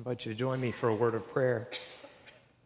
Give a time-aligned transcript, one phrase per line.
[0.00, 1.68] invite you to join me for a word of prayer.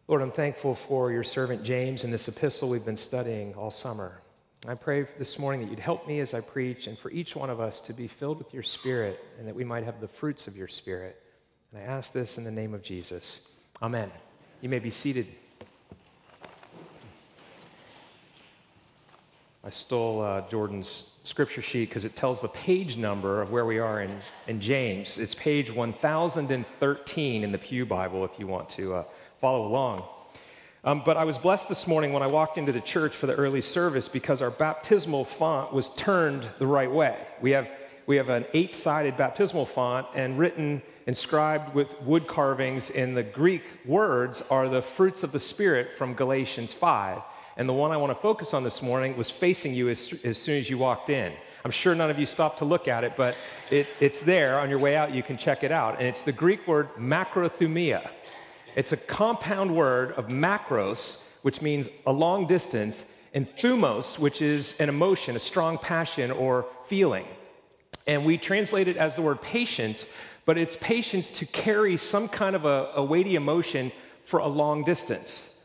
[0.07, 4.21] Lord, I'm thankful for your servant James and this epistle we've been studying all summer.
[4.65, 7.49] I pray this morning that you'd help me as I preach and for each one
[7.49, 10.47] of us to be filled with your spirit and that we might have the fruits
[10.47, 11.21] of your spirit.
[11.73, 13.51] And I ask this in the name of Jesus.
[13.81, 14.09] Amen.
[14.61, 15.27] You may be seated.
[19.65, 23.79] I stole uh, Jordan's scripture sheet because it tells the page number of where we
[23.79, 25.17] are in, in James.
[25.17, 29.03] It's page 1013 in the Pew Bible if you want to uh,
[29.41, 30.03] follow along.
[30.83, 33.33] Um, but I was blessed this morning when I walked into the church for the
[33.33, 37.17] early service because our baptismal font was turned the right way.
[37.41, 37.67] We have,
[38.05, 43.23] we have an eight sided baptismal font, and written, inscribed with wood carvings in the
[43.23, 47.19] Greek words are the fruits of the Spirit from Galatians 5.
[47.57, 50.37] And the one I want to focus on this morning was facing you as, as
[50.37, 51.31] soon as you walked in.
[51.63, 53.35] I'm sure none of you stopped to look at it, but
[53.71, 55.13] it, it's there on your way out.
[55.13, 55.97] You can check it out.
[55.97, 58.09] And it's the Greek word macrothumia.
[58.75, 64.75] It's a compound word of macros, which means a long distance, and thumos, which is
[64.79, 67.25] an emotion, a strong passion or feeling.
[68.05, 70.07] And we translate it as the word patience,
[70.45, 73.91] but it's patience to carry some kind of a, a weighty emotion
[74.23, 75.57] for a long distance.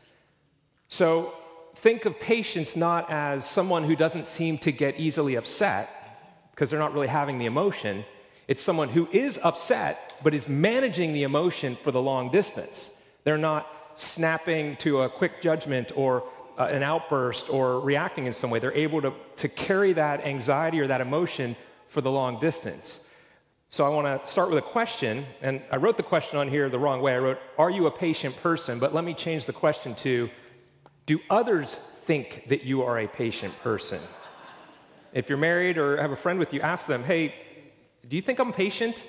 [0.87, 1.33] So
[1.75, 5.89] think of patience not as someone who doesn't seem to get easily upset
[6.51, 8.05] because they're not really having the emotion.
[8.47, 12.97] It's someone who is upset but is managing the emotion for the long distance.
[13.23, 16.23] They're not snapping to a quick judgment or
[16.57, 18.59] uh, an outburst or reacting in some way.
[18.59, 21.55] They're able to, to carry that anxiety or that emotion
[21.87, 23.07] for the long distance.
[23.69, 26.69] So I want to start with a question, and I wrote the question on here
[26.69, 27.15] the wrong way.
[27.15, 28.79] I wrote, Are you a patient person?
[28.79, 30.29] But let me change the question to,
[31.05, 33.99] do others think that you are a patient person?
[35.13, 37.35] If you're married or have a friend with you, ask them, hey,
[38.07, 39.05] do you think I'm patient?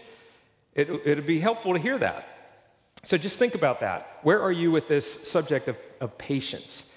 [0.74, 2.28] It, it'd be helpful to hear that.
[3.04, 4.18] So just think about that.
[4.22, 6.96] Where are you with this subject of, of patience?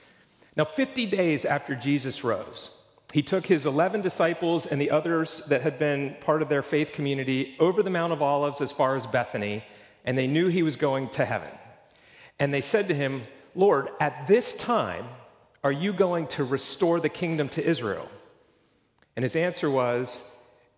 [0.55, 2.69] Now, 50 days after Jesus rose,
[3.11, 6.93] he took his 11 disciples and the others that had been part of their faith
[6.93, 9.63] community over the Mount of Olives as far as Bethany,
[10.05, 11.51] and they knew he was going to heaven.
[12.39, 13.23] And they said to him,
[13.55, 15.05] Lord, at this time,
[15.63, 18.07] are you going to restore the kingdom to Israel?
[19.15, 20.29] And his answer was,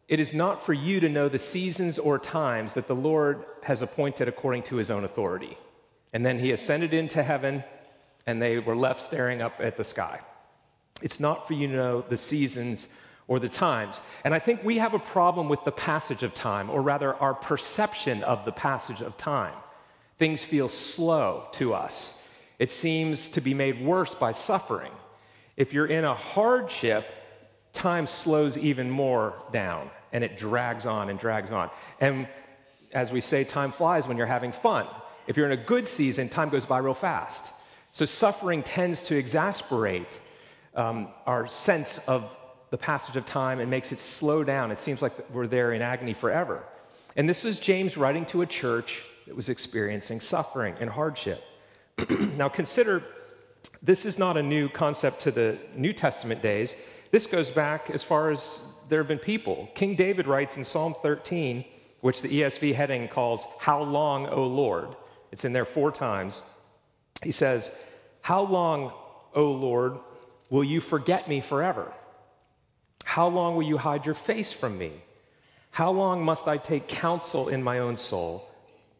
[0.07, 3.81] It is not for you to know the seasons or times that the Lord has
[3.81, 5.57] appointed according to his own authority.
[6.13, 7.63] And then he ascended into heaven,
[8.25, 10.21] and they were left staring up at the sky.
[11.01, 12.87] It's not for you to know the seasons
[13.27, 13.99] or the times.
[14.23, 17.33] And I think we have a problem with the passage of time, or rather, our
[17.33, 19.53] perception of the passage of time.
[20.17, 22.23] Things feel slow to us.
[22.59, 24.91] It seems to be made worse by suffering.
[25.55, 27.09] If you're in a hardship,
[27.73, 31.69] time slows even more down and it drags on and drags on.
[31.99, 32.27] And
[32.91, 34.87] as we say, time flies when you're having fun.
[35.27, 37.53] If you're in a good season, time goes by real fast.
[37.91, 40.19] So suffering tends to exasperate
[40.75, 42.35] um, our sense of
[42.69, 44.71] the passage of time and makes it slow down.
[44.71, 46.63] It seems like we're there in agony forever.
[47.15, 51.43] And this is James writing to a church that was experiencing suffering and hardship.
[52.37, 53.03] now, consider
[53.81, 56.75] this is not a new concept to the New Testament days.
[57.11, 59.69] This goes back as far as there have been people.
[59.75, 61.65] King David writes in Psalm 13,
[62.01, 64.95] which the ESV heading calls, How long, O Lord?
[65.31, 66.43] It's in there four times.
[67.23, 67.71] He says,
[68.21, 68.93] How long,
[69.33, 69.97] O Lord,
[70.49, 71.93] will you forget me forever?
[73.03, 74.91] How long will you hide your face from me?
[75.71, 78.47] How long must I take counsel in my own soul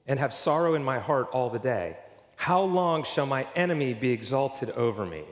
[0.05, 1.97] and have sorrow in my heart all the day?
[2.37, 5.25] How long shall my enemy be exalted over me?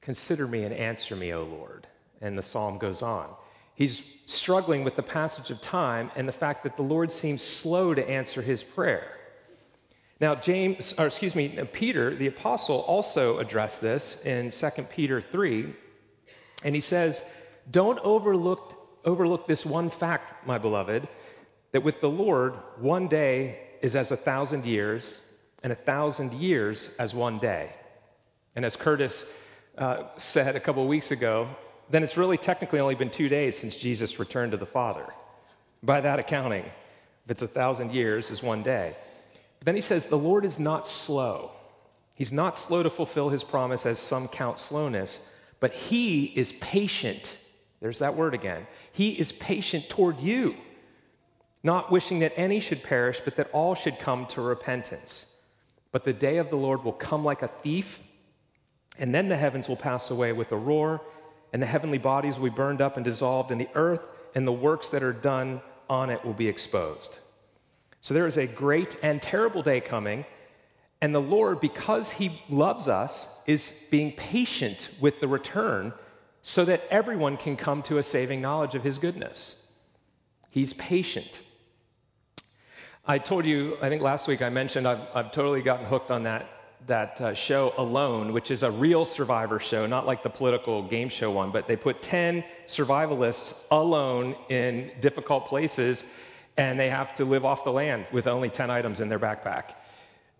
[0.00, 1.86] Consider me and answer me, O Lord.
[2.20, 3.28] And the psalm goes on.
[3.74, 7.92] He's struggling with the passage of time and the fact that the Lord seems slow
[7.92, 9.18] to answer his prayer.
[10.20, 15.74] Now, James, or excuse me, Peter, the apostle, also addressed this in 2 Peter 3.
[16.64, 17.22] And he says,
[17.70, 21.08] Don't overlook, overlook this one fact, my beloved,
[21.72, 25.20] that with the Lord, one day is as a thousand years,
[25.62, 27.70] and a thousand years as one day.
[28.54, 29.26] And as Curtis
[29.76, 31.48] uh, said a couple weeks ago,
[31.90, 35.06] then it's really technically only been two days since Jesus returned to the Father.
[35.82, 38.96] By that accounting, if it's a thousand years, is one day.
[39.58, 41.52] But then he says, The Lord is not slow.
[42.14, 47.36] He's not slow to fulfill his promise, as some count slowness, but he is patient.
[47.80, 48.66] There's that word again.
[48.92, 50.56] He is patient toward you,
[51.62, 55.36] not wishing that any should perish, but that all should come to repentance.
[55.92, 58.00] But the day of the Lord will come like a thief,
[58.98, 61.00] and then the heavens will pass away with a roar,
[61.52, 64.02] and the heavenly bodies will be burned up and dissolved, and the earth
[64.34, 67.18] and the works that are done on it will be exposed.
[68.00, 70.24] So there is a great and terrible day coming,
[71.00, 75.92] and the Lord, because He loves us, is being patient with the return
[76.42, 79.66] so that everyone can come to a saving knowledge of His goodness.
[80.50, 81.40] He's patient.
[83.10, 86.24] I told you, I think last week I mentioned I've, I've totally gotten hooked on
[86.24, 86.46] that,
[86.84, 91.08] that uh, show Alone, which is a real survivor show, not like the political game
[91.08, 96.04] show one, but they put 10 survivalists alone in difficult places
[96.58, 99.72] and they have to live off the land with only 10 items in their backpack.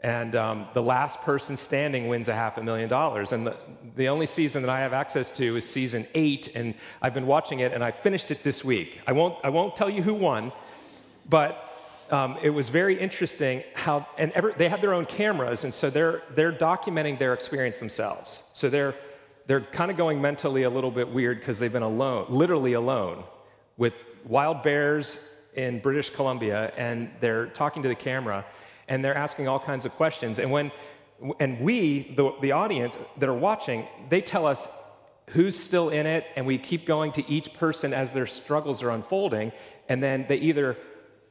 [0.02, 3.32] And um, the last person standing wins a half a million dollars.
[3.32, 3.56] And the,
[3.96, 7.60] the only season that I have access to is season eight, and I've been watching
[7.60, 9.00] it, and I finished it this week.
[9.06, 10.52] I won't, I won't tell you who won,
[11.30, 11.67] but
[12.10, 16.22] um, it was very interesting how, and they have their own cameras, and so they're,
[16.34, 18.42] they're documenting their experience themselves.
[18.54, 18.94] So they're,
[19.46, 23.24] they're kind of going mentally a little bit weird because they've been alone, literally alone,
[23.76, 23.94] with
[24.24, 28.44] wild bears in British Columbia, and they're talking to the camera,
[28.88, 30.38] and they're asking all kinds of questions.
[30.38, 30.70] And when,
[31.40, 34.68] and we, the, the audience that are watching, they tell us
[35.30, 38.90] who's still in it, and we keep going to each person as their struggles are
[38.90, 39.52] unfolding,
[39.88, 40.76] and then they either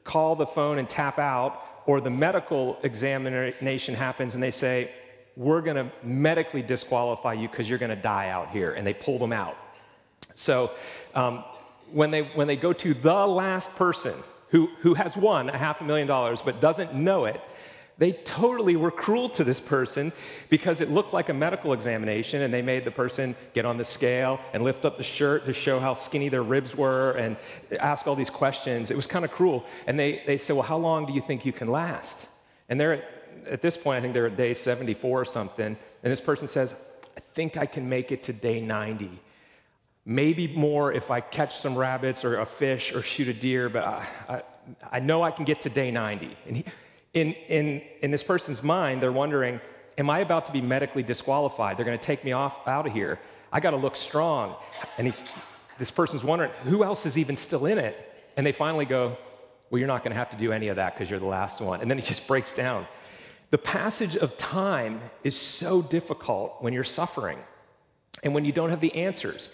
[0.07, 4.89] call the phone and tap out, or the medical examination happens and they say,
[5.35, 8.73] We're going to medically disqualify you because you're going to die out here.
[8.73, 9.55] And they pull them out.
[10.33, 10.71] So
[11.13, 11.43] um,
[11.91, 14.13] when, they, when they go to the last person
[14.49, 17.41] who, who has won a half a million dollars but doesn't know it,
[17.97, 20.11] they totally were cruel to this person
[20.49, 23.85] because it looked like a medical examination and they made the person get on the
[23.85, 27.37] scale and lift up the shirt to show how skinny their ribs were and
[27.79, 28.91] ask all these questions.
[28.91, 29.65] It was kind of cruel.
[29.87, 32.29] And they, they said, Well, how long do you think you can last?
[32.69, 33.03] And they're at,
[33.47, 35.77] at this point, I think they're at day 74 or something.
[36.03, 36.75] And this person says,
[37.15, 39.21] I think I can make it to day 90
[40.09, 43.83] maybe more if I catch some rabbits or a fish or shoot a deer, but
[43.83, 44.41] I, I,
[44.89, 46.37] I know I can get to day 90.
[46.47, 46.63] And he,
[47.17, 49.59] in, in, in this person's mind, they're wondering,
[49.97, 51.75] am I about to be medically disqualified?
[51.75, 53.19] They're going to take me off out of here.
[53.51, 54.55] I got to look strong.
[54.99, 55.25] And he's,
[55.79, 57.95] this person's wondering, who else is even still in it?
[58.35, 59.17] And they finally go,
[59.69, 61.59] well, you're not going to have to do any of that because you're the last
[61.59, 61.81] one.
[61.81, 62.87] And then he just breaks down.
[63.49, 67.39] The passage of time is so difficult when you're suffering
[68.21, 69.49] and when you don't have the answers.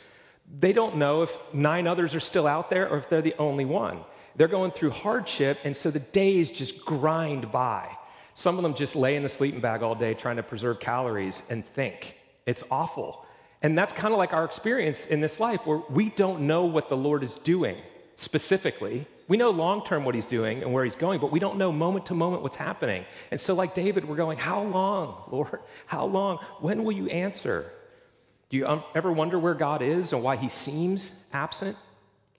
[0.59, 3.63] They don't know if nine others are still out there or if they're the only
[3.63, 4.03] one.
[4.35, 7.89] They're going through hardship, and so the days just grind by.
[8.35, 11.43] Some of them just lay in the sleeping bag all day trying to preserve calories
[11.49, 12.17] and think.
[12.45, 13.25] It's awful.
[13.61, 16.89] And that's kind of like our experience in this life where we don't know what
[16.89, 17.77] the Lord is doing
[18.15, 19.05] specifically.
[19.27, 21.71] We know long term what he's doing and where he's going, but we don't know
[21.71, 23.05] moment to moment what's happening.
[23.31, 25.59] And so, like David, we're going, How long, Lord?
[25.85, 26.39] How long?
[26.59, 27.71] When will you answer?
[28.49, 31.77] Do you um, ever wonder where God is and why he seems absent?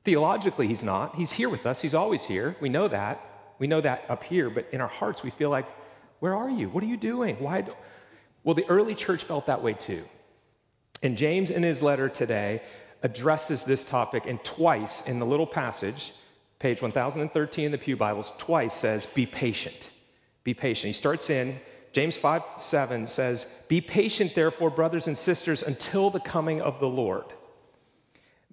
[0.04, 1.14] Theologically, he's not.
[1.14, 2.56] He's here with us, he's always here.
[2.60, 3.20] We know that.
[3.58, 5.66] We know that up here, but in our hearts, we feel like,
[6.20, 6.68] Where are you?
[6.68, 7.36] What are you doing?
[7.36, 7.62] Why?
[7.62, 7.74] Do...
[8.42, 10.04] Well, the early church felt that way too.
[11.02, 12.62] And James, in his letter today,
[13.02, 16.12] addresses this topic, and twice in the little passage,
[16.58, 19.90] page 1013 in the Pew Bibles, twice says, Be patient.
[20.42, 20.88] Be patient.
[20.88, 21.58] He starts in
[21.94, 26.88] James 5 7 says, Be patient, therefore, brothers and sisters, until the coming of the
[26.88, 27.26] Lord.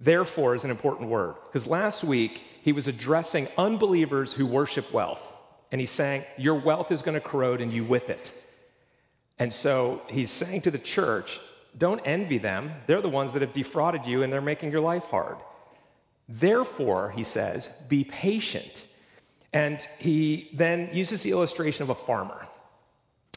[0.02, 5.22] Therefore is an important word, because last week he was addressing unbelievers who worship wealth.
[5.70, 8.32] And he's saying, Your wealth is going to corrode and you with it.
[9.38, 11.40] And so he's saying to the church,
[11.78, 12.72] Don't envy them.
[12.86, 15.36] They're the ones that have defrauded you and they're making your life hard.
[16.28, 18.84] Therefore, he says, Be patient.
[19.52, 22.48] And he then uses the illustration of a farmer.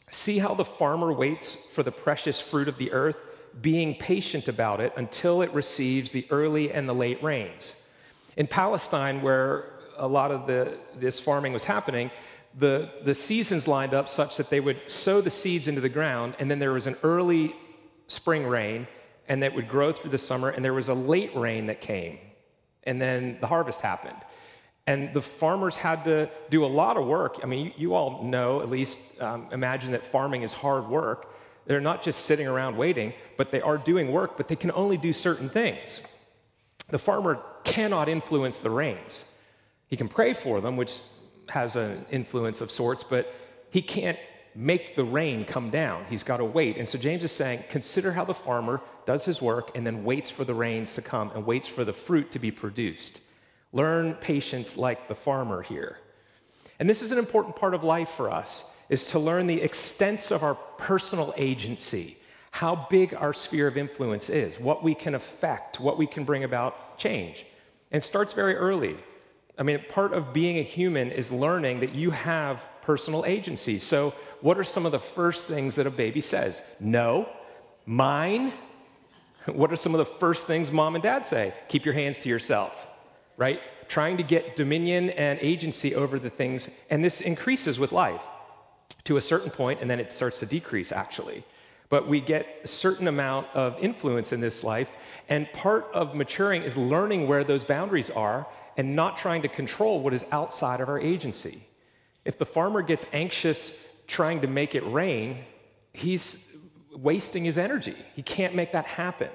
[0.10, 3.18] See how the farmer waits for the precious fruit of the earth,
[3.62, 7.88] being patient about it until it receives the early and the late rains.
[8.38, 12.12] In Palestine, where a lot of the, this farming was happening,
[12.58, 16.36] the, the seasons lined up such that they would sow the seeds into the ground,
[16.40, 17.56] and then there was an early
[18.08, 18.88] spring rain,
[19.28, 22.18] and that would grow through the summer, and there was a late rain that came,
[22.84, 24.18] and then the harvest happened.
[24.88, 27.40] And the farmers had to do a lot of work.
[27.42, 31.35] I mean, you, you all know, at least um, imagine that farming is hard work.
[31.66, 34.98] They're not just sitting around waiting, but they are doing work, but they can only
[34.98, 36.02] do certain things.
[36.90, 39.36] The farmer cannot influence the rains.
[39.88, 41.00] He can pray for them, which
[41.50, 43.34] has an influence of sorts, but
[43.72, 44.20] he can't
[44.54, 46.06] make the rain come down.
[46.10, 46.78] He's got to wait.
[46.78, 50.30] And so James is saying, consider how the farmer does his work and then waits
[50.30, 53.22] for the rains to come and waits for the fruit to be produced.
[53.74, 56.00] Learn patience like the farmer here.
[56.80, 60.32] And this is an important part of life for us is to learn the extents
[60.32, 62.18] of our personal agency,
[62.52, 66.44] how big our sphere of influence is, what we can affect, what we can bring
[66.44, 67.46] about change.
[67.92, 68.98] And starts very early.
[69.58, 73.80] I mean, part of being a human is learning that you have personal agency.
[73.80, 76.62] So, what are some of the first things that a baby says?
[76.80, 77.30] No,
[77.86, 78.54] mine.
[79.46, 81.54] What are some of the first things mom and dad say?
[81.68, 82.88] Keep your hands to yourself,
[83.38, 83.62] right?
[83.88, 88.26] Trying to get dominion and agency over the things, and this increases with life
[89.06, 91.44] to a certain point, and then it starts to decrease actually.
[91.90, 94.90] But we get a certain amount of influence in this life,
[95.30, 98.48] and part of maturing is learning where those boundaries are
[98.78, 101.62] and not trying to control what is outside of our agency.
[102.26, 105.46] If the farmer gets anxious trying to make it rain,
[105.94, 106.56] he's
[106.92, 107.96] wasting his energy.
[108.16, 109.30] He can't make that happen.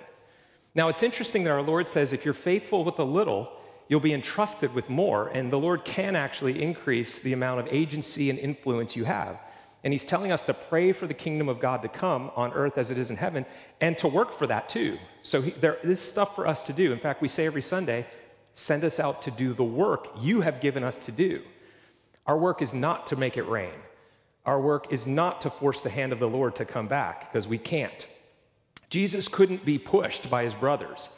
[0.75, 3.53] Now, it's interesting that our Lord says if you're faithful with a little,
[3.89, 8.31] you'll be entrusted with more, and the Lord can actually increase the amount of agency
[8.31, 9.39] and influence you have.
[9.83, 12.77] And He's telling us to pray for the kingdom of God to come on earth
[12.77, 13.47] as it is in heaven,
[13.81, 14.99] and to work for that too.
[15.23, 16.93] So he, there is stuff for us to do.
[16.93, 18.07] In fact, we say every Sunday,
[18.53, 21.43] send us out to do the work you have given us to do.
[22.27, 23.73] Our work is not to make it rain.
[24.45, 27.47] Our work is not to force the hand of the Lord to come back, because
[27.47, 28.07] we can't.
[28.89, 31.09] Jesus couldn't be pushed by his brothers.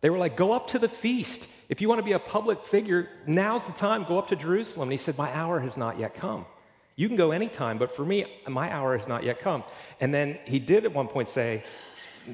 [0.00, 1.52] They were like, Go up to the feast.
[1.68, 4.04] If you want to be a public figure, now's the time.
[4.04, 4.88] Go up to Jerusalem.
[4.88, 6.46] And he said, My hour has not yet come.
[7.00, 9.64] You can go anytime, but for me, my hour has not yet come.
[10.02, 11.64] And then he did at one point say,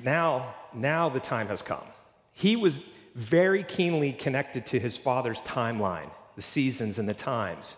[0.02, 1.84] Now, now the time has come.
[2.32, 2.80] He was
[3.14, 7.76] very keenly connected to his father's timeline, the seasons and the times.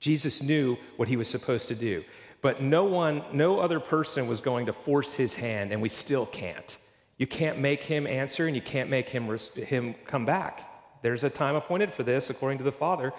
[0.00, 2.02] Jesus knew what he was supposed to do.
[2.40, 6.24] But no one, no other person was going to force his hand, and we still
[6.24, 6.78] can't.
[7.18, 10.66] You can't make him answer, and you can't make him, him come back.
[11.02, 13.12] There's a time appointed for this, according to the Father,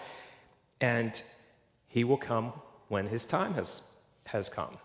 [0.82, 1.22] and
[1.86, 2.54] he will come
[2.90, 3.82] when his time has,
[4.26, 4.78] has come.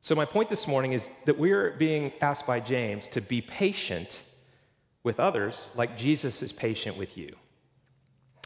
[0.00, 4.22] So, my point this morning is that we're being asked by James to be patient
[5.02, 7.34] with others like Jesus is patient with you.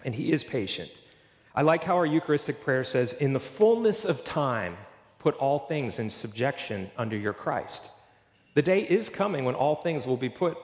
[0.04, 0.90] And he is patient.
[1.54, 4.76] I like how our Eucharistic prayer says, In the fullness of time,
[5.18, 7.90] put all things in subjection under your Christ.
[8.54, 10.56] The day is coming when all things will be put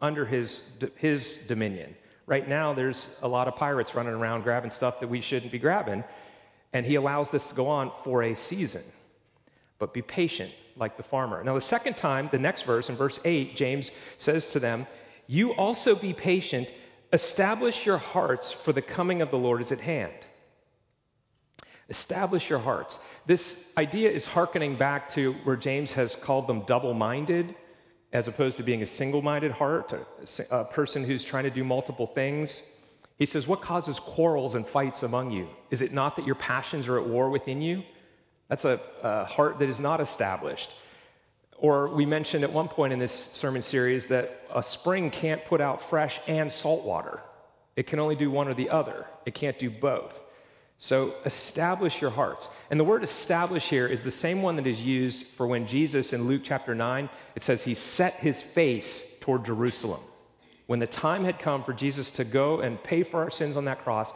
[0.00, 0.62] under his,
[0.96, 1.94] his dominion.
[2.26, 5.58] Right now, there's a lot of pirates running around grabbing stuff that we shouldn't be
[5.58, 6.04] grabbing,
[6.74, 8.82] and he allows this to go on for a season.
[9.78, 11.42] But be patient, like the farmer.
[11.42, 14.86] Now, the second time, the next verse, in verse 8, James says to them,
[15.28, 16.74] You also be patient,
[17.12, 20.12] establish your hearts, for the coming of the Lord is at hand.
[21.88, 22.98] Establish your hearts.
[23.26, 27.54] This idea is hearkening back to where James has called them double minded,
[28.12, 31.62] as opposed to being a single minded heart, a, a, person who's trying to do
[31.62, 32.62] multiple things.
[33.16, 35.48] He says, What causes quarrels and fights among you?
[35.70, 37.82] Is it not that your passions are at war within you?
[38.48, 40.70] That's a, a heart that is not established.
[41.56, 45.60] Or we mentioned at one point in this sermon series that a spring can't put
[45.60, 47.20] out fresh and salt water.
[47.76, 50.20] It can only do one or the other, it can't do both.
[50.76, 52.48] So establish your hearts.
[52.68, 56.12] And the word establish here is the same one that is used for when Jesus
[56.12, 60.00] in Luke chapter 9, it says he set his face toward Jerusalem.
[60.66, 63.66] When the time had come for Jesus to go and pay for our sins on
[63.66, 64.12] that cross,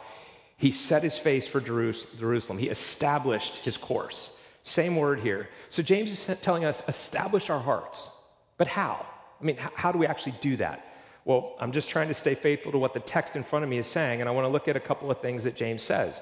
[0.57, 2.57] he set his face for Jerusalem.
[2.57, 4.41] He established his course.
[4.63, 5.47] Same word here.
[5.69, 8.09] So James is telling us establish our hearts.
[8.57, 9.05] But how?
[9.39, 10.85] I mean, how do we actually do that?
[11.23, 13.77] Well, I'm just trying to stay faithful to what the text in front of me
[13.77, 16.21] is saying, and I want to look at a couple of things that James says.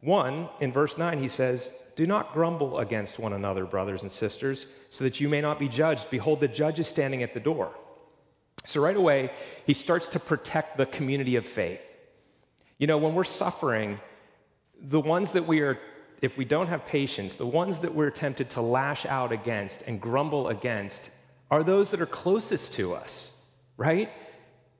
[0.00, 4.66] One, in verse 9, he says, Do not grumble against one another, brothers and sisters,
[4.90, 6.10] so that you may not be judged.
[6.10, 7.72] Behold, the judge is standing at the door.
[8.64, 9.30] So, right away,
[9.66, 11.80] he starts to protect the community of faith.
[12.78, 14.00] You know, when we're suffering,
[14.80, 15.78] the ones that we are,
[16.20, 20.00] if we don't have patience, the ones that we're tempted to lash out against and
[20.00, 21.10] grumble against
[21.50, 23.44] are those that are closest to us,
[23.76, 24.10] right?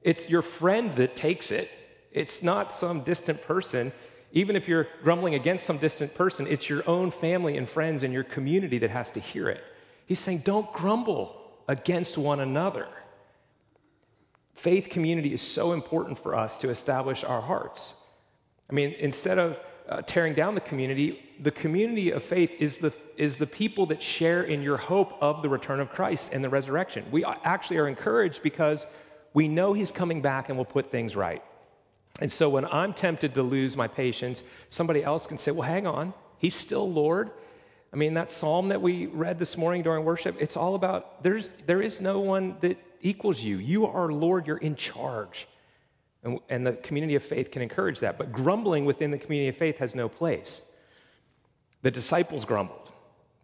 [0.03, 1.71] It's your friend that takes it,
[2.13, 3.93] it's not some distant person
[4.33, 8.13] even if you're grumbling against some distant person, it's your own family and friends and
[8.13, 9.63] your community that has to hear it.
[10.07, 11.37] He's saying, don't grumble
[11.69, 12.89] against one another.
[14.55, 17.95] Faith community is so important for us to establish our hearts.
[18.71, 22.95] I mean, instead of uh, tearing down the community, the community of faith is the,
[23.17, 26.49] is the people that share in your hope of the return of Christ and the
[26.49, 27.05] resurrection.
[27.11, 28.87] We actually are encouraged because
[29.35, 31.43] we know he's coming back and will put things right.
[32.21, 35.87] And so when I'm tempted to lose my patience, somebody else can say, well, hang
[35.87, 37.31] on, he's still Lord.
[37.93, 41.51] I mean, that psalm that we read this morning during worship, it's all about there's,
[41.67, 43.59] there is no one that equals you.
[43.59, 45.47] You are Lord, you're in charge.
[46.25, 48.17] And, and the community of faith can encourage that.
[48.17, 50.63] But grumbling within the community of faith has no place.
[51.83, 52.91] The disciples grumbled.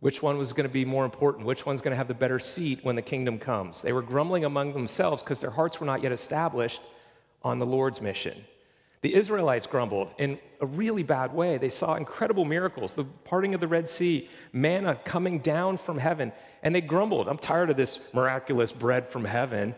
[0.01, 1.45] Which one was going to be more important?
[1.45, 3.83] Which one's going to have the better seat when the kingdom comes?
[3.83, 6.81] They were grumbling among themselves because their hearts were not yet established
[7.43, 8.45] on the Lord's mission.
[9.01, 11.57] The Israelites grumbled in a really bad way.
[11.59, 16.33] They saw incredible miracles, the parting of the Red Sea, manna coming down from heaven,
[16.63, 17.29] and they grumbled.
[17.29, 19.75] I'm tired of this miraculous bread from heaven.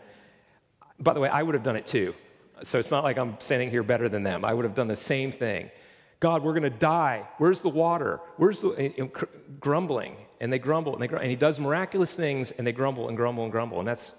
[0.98, 2.14] By the way, I would have done it too.
[2.62, 4.44] So it's not like I'm standing here better than them.
[4.44, 5.70] I would have done the same thing.
[6.18, 7.26] God, we're going to die.
[7.38, 8.20] Where's the water?
[8.36, 9.10] Where's the
[9.58, 10.16] grumbling?
[10.40, 11.22] And they grumble and they grumble.
[11.22, 13.78] And he does miraculous things and they grumble and grumble and grumble.
[13.78, 14.14] And that's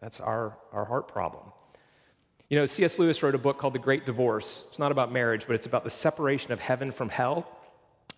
[0.00, 1.52] that's our, our heart problem.
[2.48, 3.00] You know, C.S.
[3.00, 4.66] Lewis wrote a book called The Great Divorce.
[4.68, 7.44] It's not about marriage, but it's about the separation of heaven from hell.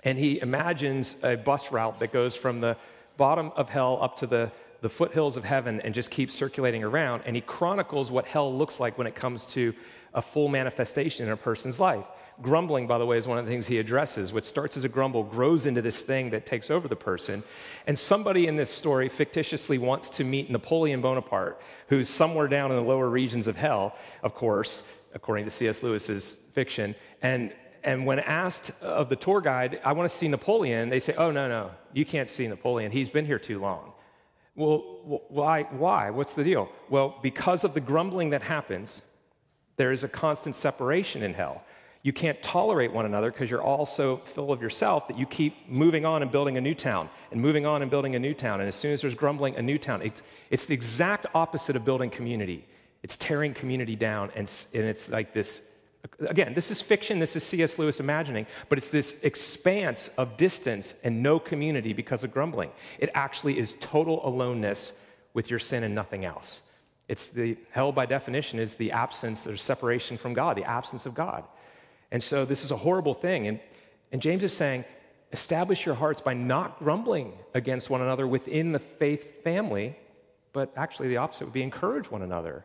[0.05, 2.77] And he imagines a bus route that goes from the
[3.17, 7.23] bottom of hell up to the, the foothills of heaven and just keeps circulating around.
[7.25, 9.73] And he chronicles what hell looks like when it comes to
[10.13, 12.05] a full manifestation in a person's life.
[12.41, 14.33] Grumbling, by the way, is one of the things he addresses.
[14.33, 17.43] What starts as a grumble grows into this thing that takes over the person.
[17.87, 22.77] And somebody in this story fictitiously wants to meet Napoleon Bonaparte, who's somewhere down in
[22.77, 25.83] the lower regions of hell, of course, according to C.S.
[25.83, 26.95] Lewis's fiction.
[27.23, 27.53] And,
[27.83, 31.33] and when asked of the tour guide, I want to see Napoleon, they say, oh,
[31.33, 32.93] no, no, you can't see Napoleon.
[32.93, 33.93] He's been here too long.
[34.55, 35.63] Well, why?
[35.65, 36.11] Why?
[36.11, 36.69] What's the deal?
[36.89, 39.03] Well, because of the grumbling that happens,
[39.77, 41.63] there is a constant separation in hell
[42.03, 45.69] you can't tolerate one another because you're all so full of yourself that you keep
[45.69, 48.61] moving on and building a new town and moving on and building a new town.
[48.61, 50.03] And as soon as there's grumbling, a new town.
[50.03, 52.65] It's, it's the exact opposite of building community.
[53.03, 54.31] It's tearing community down.
[54.37, 55.69] And, and it's like this
[56.21, 57.79] again, this is fiction, this is C.S.
[57.79, 62.71] Lewis imagining, but it's this expanse of distance and no community because of grumbling.
[62.99, 64.93] It actually is total aloneness
[65.35, 66.63] with your sin and nothing else.
[67.09, 71.15] It's the hell by definition is the absence or separation from God, the absence of
[71.15, 71.45] God.
[72.11, 73.47] And so this is a horrible thing.
[73.47, 73.61] And,
[74.13, 74.85] and James is saying,
[75.33, 79.97] establish your hearts by not grumbling against one another within the faith family,
[80.53, 82.65] but actually the opposite would be encourage one another.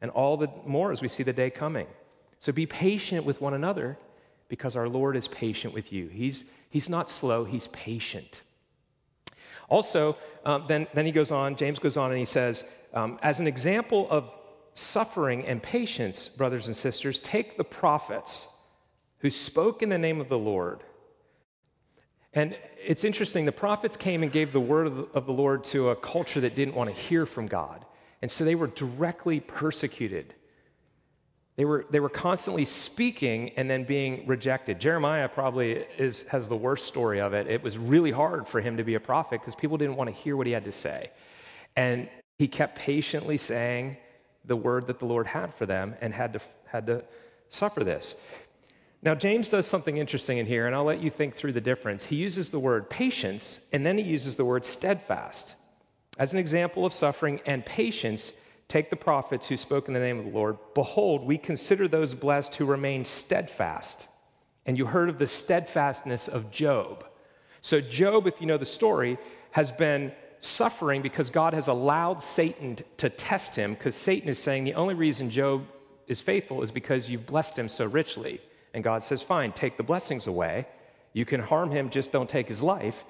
[0.00, 1.86] And all the more as we see the day coming.
[2.38, 3.98] So be patient with one another
[4.48, 6.08] because our Lord is patient with you.
[6.08, 8.42] He's, he's not slow, he's patient.
[9.68, 13.40] Also, um, then, then he goes on, James goes on and he says, um, as
[13.40, 14.30] an example of
[14.72, 18.46] suffering and patience, brothers and sisters, take the prophets
[19.18, 20.82] who spoke in the name of the Lord.
[22.32, 25.96] And it's interesting, the prophets came and gave the word of the Lord to a
[25.96, 27.84] culture that didn't want to hear from God.
[28.22, 30.34] And so they were directly persecuted.
[31.56, 34.78] They were, they were constantly speaking and then being rejected.
[34.78, 37.48] Jeremiah probably is, has the worst story of it.
[37.48, 40.14] It was really hard for him to be a prophet because people didn't want to
[40.14, 41.10] hear what he had to say.
[41.74, 43.96] And he kept patiently saying
[44.44, 47.04] the word that the Lord had for them and had to, had to
[47.48, 48.14] suffer this.
[49.00, 52.04] Now, James does something interesting in here, and I'll let you think through the difference.
[52.04, 55.54] He uses the word patience, and then he uses the word steadfast.
[56.18, 58.32] As an example of suffering and patience,
[58.66, 60.58] take the prophets who spoke in the name of the Lord.
[60.74, 64.08] Behold, we consider those blessed who remain steadfast.
[64.66, 67.06] And you heard of the steadfastness of Job.
[67.60, 69.16] So, Job, if you know the story,
[69.52, 74.64] has been suffering because God has allowed Satan to test him, because Satan is saying
[74.64, 75.64] the only reason Job
[76.08, 78.40] is faithful is because you've blessed him so richly.
[78.74, 80.66] And God says, Fine, take the blessings away.
[81.12, 83.04] You can harm him, just don't take his life.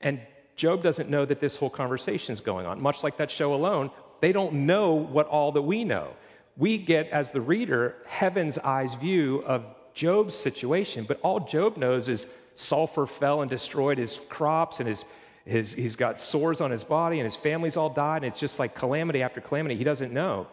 [0.00, 0.20] And
[0.56, 2.80] Job doesn't know that this whole conversation is going on.
[2.80, 3.90] Much like that show alone,
[4.20, 6.10] they don't know what all that we know.
[6.56, 12.08] We get, as the reader, heaven's eyes view of Job's situation, but all Job knows
[12.08, 15.04] is sulfur fell and destroyed his crops, and his,
[15.44, 18.58] his, he's got sores on his body, and his family's all died, and it's just
[18.58, 19.76] like calamity after calamity.
[19.76, 20.48] He doesn't know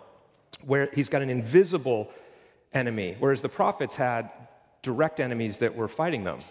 [0.64, 2.10] where he's got an invisible
[2.76, 4.30] enemy, whereas the prophets had
[4.82, 6.42] direct enemies that were fighting them.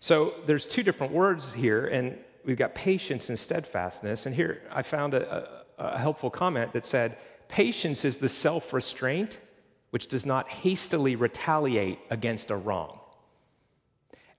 [0.00, 4.26] So there's two different words here, and we've got patience and steadfastness.
[4.26, 7.16] And here I found a, a, a helpful comment that said,
[7.48, 9.38] Patience is the self restraint
[9.90, 13.00] which does not hastily retaliate against a wrong.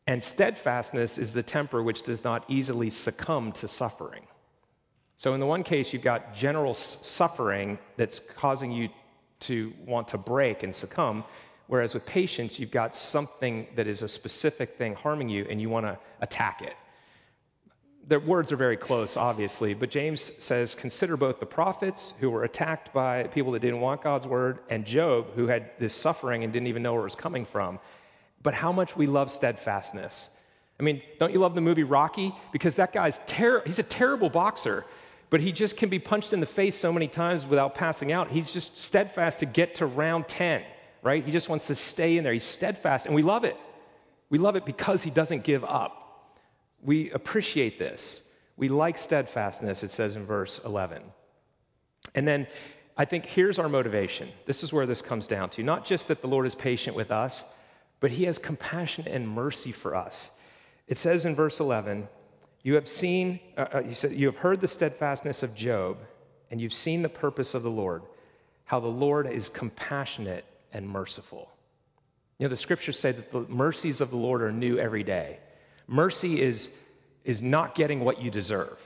[0.08, 4.24] And steadfastness is the temper which does not easily succumb to suffering.
[5.18, 8.90] So, in the one case, you've got general suffering that's causing you
[9.42, 11.24] to want to break and succumb.
[11.68, 15.70] Whereas with patience, you've got something that is a specific thing harming you and you
[15.70, 16.76] want to attack it.
[18.08, 22.44] The words are very close, obviously, but James says consider both the prophets who were
[22.44, 26.52] attacked by people that didn't want God's word and Job who had this suffering and
[26.52, 27.80] didn't even know where it was coming from.
[28.44, 30.30] But how much we love steadfastness.
[30.80, 32.34] I mean, don't you love the movie Rocky?
[32.52, 34.84] Because that guy's ter- he's a terrible boxer,
[35.32, 38.30] but he just can be punched in the face so many times without passing out.
[38.30, 40.62] He's just steadfast to get to round 10
[41.02, 41.24] right?
[41.24, 42.34] He just wants to stay in there.
[42.34, 43.58] He's steadfast, and we love it.
[44.30, 46.38] We love it because he doesn't give up.
[46.82, 48.28] We appreciate this.
[48.58, 51.02] We like steadfastness, it says in verse 11.
[52.16, 52.48] And then
[52.98, 54.30] I think here's our motivation.
[54.46, 55.64] This is where this comes down to.
[55.64, 57.44] Not just that the Lord is patient with us,
[58.00, 60.32] but he has compassion and mercy for us.
[60.88, 62.08] It says in verse 11,
[62.64, 65.98] you have seen, uh, uh, you, said, you have heard the steadfastness of Job,
[66.52, 68.04] and you've seen the purpose of the Lord,
[68.66, 71.50] how the Lord is compassionate and merciful.
[72.38, 75.40] You know, the scriptures say that the mercies of the Lord are new every day.
[75.88, 76.70] Mercy is,
[77.24, 78.78] is not getting what you deserve.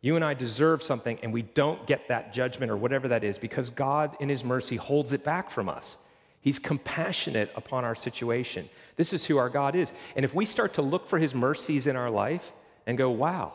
[0.00, 3.36] You and I deserve something, and we don't get that judgment or whatever that is
[3.36, 5.96] because God, in His mercy, holds it back from us.
[6.40, 8.68] He's compassionate upon our situation.
[8.96, 9.92] This is who our God is.
[10.16, 12.52] And if we start to look for His mercies in our life
[12.88, 13.52] and go, wow,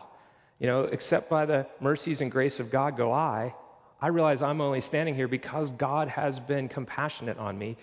[0.59, 3.53] you know, except by the mercies and grace of God go I,
[3.99, 7.75] I realize I'm only standing here because God has been compassionate on me.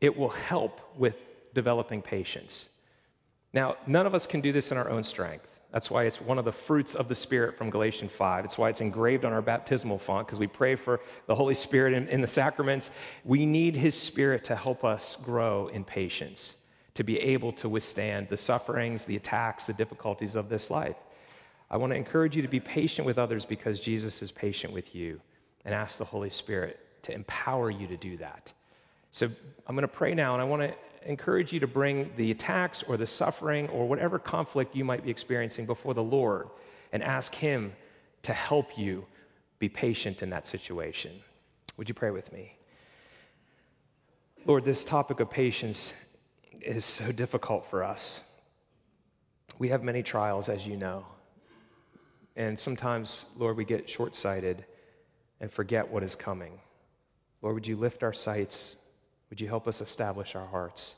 [0.00, 1.16] It will help with
[1.54, 2.68] developing patience.
[3.54, 5.48] Now, none of us can do this in our own strength.
[5.72, 8.44] That's why it's one of the fruits of the Spirit from Galatians 5.
[8.44, 11.94] It's why it's engraved on our baptismal font, because we pray for the Holy Spirit
[11.94, 12.90] in, in, the sacraments.
[13.24, 16.56] We need His Spirit to help us grow in patience,
[16.98, 20.96] to be able to withstand the sufferings, the attacks, the difficulties of this life.
[21.70, 24.96] I want to encourage you to be patient with others because Jesus is patient with
[24.96, 25.20] you,
[25.64, 28.52] and ask the Holy Spirit to empower you to do that.
[29.12, 29.30] So
[29.68, 30.74] I'm going to pray now, and I want to
[31.08, 35.10] encourage you to bring the attacks or the suffering or whatever conflict you might be
[35.12, 36.48] experiencing before the Lord
[36.92, 37.74] and ask Him
[38.22, 39.06] to help you
[39.60, 41.12] be patient in that situation.
[41.76, 42.56] Would you pray with me?
[44.46, 45.94] Lord, this topic of patience
[46.60, 48.20] is so difficult for us.
[49.58, 51.06] We have many trials, as you know.
[52.36, 54.64] And sometimes, Lord, we get short sighted
[55.40, 56.60] and forget what is coming.
[57.42, 58.76] Lord, would you lift our sights
[59.30, 60.94] would you help us establish our hearts?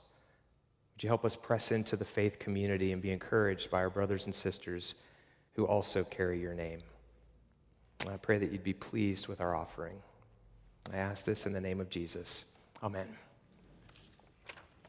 [0.95, 4.27] Would you help us press into the faith community and be encouraged by our brothers
[4.27, 4.95] and sisters
[5.55, 6.81] who also carry your name?
[8.09, 9.97] I pray that you'd be pleased with our offering.
[10.93, 12.45] I ask this in the name of Jesus.
[12.83, 13.09] Amen.